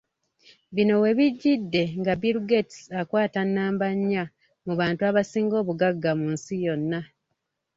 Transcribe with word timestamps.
Bino 0.75 0.95
webijjidde 1.03 1.83
nga 1.99 2.13
Bill 2.21 2.37
Gates 2.49 2.79
akwata 3.01 3.41
nnamba 3.47 3.85
nya 4.09 4.23
mu 4.65 4.73
bantu 4.79 5.01
abasinga 5.09 5.55
obugagga 5.61 6.11
mu 6.19 6.27
nsi 6.35 6.53
yonna. 6.65 6.99